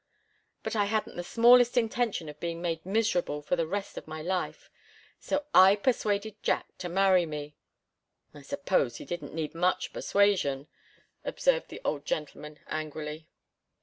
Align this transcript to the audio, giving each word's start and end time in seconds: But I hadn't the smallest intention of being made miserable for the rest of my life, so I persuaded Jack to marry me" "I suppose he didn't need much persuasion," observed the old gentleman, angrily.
But 0.63 0.75
I 0.75 0.85
hadn't 0.85 1.15
the 1.15 1.23
smallest 1.23 1.77
intention 1.77 2.27
of 2.27 2.39
being 2.39 2.59
made 2.59 2.83
miserable 2.83 3.43
for 3.43 3.55
the 3.55 3.67
rest 3.67 3.99
of 3.99 4.07
my 4.07 4.19
life, 4.19 4.67
so 5.19 5.45
I 5.53 5.75
persuaded 5.75 6.41
Jack 6.41 6.75
to 6.79 6.89
marry 6.89 7.27
me" 7.27 7.53
"I 8.33 8.41
suppose 8.41 8.95
he 8.95 9.05
didn't 9.05 9.35
need 9.35 9.53
much 9.53 9.93
persuasion," 9.93 10.65
observed 11.23 11.69
the 11.69 11.81
old 11.85 12.05
gentleman, 12.05 12.61
angrily. 12.65 13.27